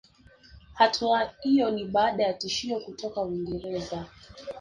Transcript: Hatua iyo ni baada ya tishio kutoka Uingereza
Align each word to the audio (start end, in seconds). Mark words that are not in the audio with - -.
Hatua 0.73 1.33
iyo 1.43 1.71
ni 1.71 1.85
baada 1.85 2.23
ya 2.23 2.33
tishio 2.33 2.79
kutoka 2.79 3.21
Uingereza 3.21 4.05